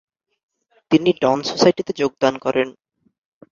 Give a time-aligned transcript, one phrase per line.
[0.91, 2.67] তিনি 'ডন সোসাইটি' তে যোগদান করেন।